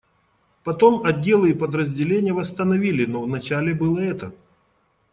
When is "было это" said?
3.75-4.33